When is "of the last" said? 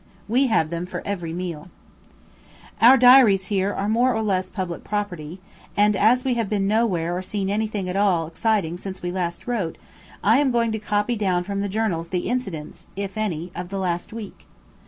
13.53-14.11